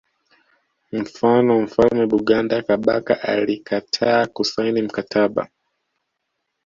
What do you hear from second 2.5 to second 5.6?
Kabaka alikataa kusaini mkataba